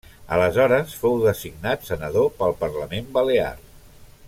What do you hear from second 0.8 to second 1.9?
fou designat